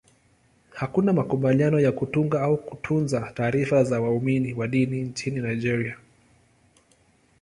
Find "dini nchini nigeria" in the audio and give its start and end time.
4.67-5.97